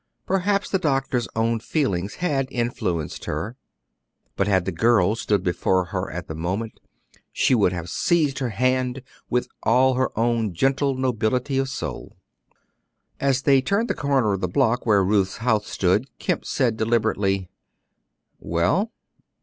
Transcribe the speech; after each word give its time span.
Perhaps 0.25 0.71
the 0.71 0.79
doctor's 0.79 1.27
own 1.35 1.59
feelings 1.59 2.15
had 2.15 2.47
influenced 2.49 3.25
her, 3.25 3.55
but 4.35 4.47
had 4.47 4.65
the 4.65 4.71
girl 4.71 5.13
stood 5.15 5.43
before 5.43 5.85
her 5.93 6.09
at 6.09 6.27
the 6.27 6.33
moment, 6.33 6.79
she 7.31 7.53
would 7.53 7.71
have 7.71 7.87
seized 7.87 8.39
her 8.39 8.49
hand 8.49 9.03
with 9.29 9.47
all 9.61 9.93
her 9.93 10.09
own 10.17 10.55
gentle 10.55 10.95
nobility 10.95 11.59
of 11.59 11.69
soul. 11.69 12.17
As 13.19 13.43
they 13.43 13.61
turned 13.61 13.89
the 13.89 13.93
corner 13.93 14.33
of 14.33 14.41
the 14.41 14.47
block 14.47 14.87
where 14.87 15.03
Ruth's 15.05 15.37
house 15.37 15.67
stood, 15.67 16.07
Kemp 16.17 16.45
said 16.45 16.77
deliberately, 16.77 17.51
"Well?" 18.39 18.91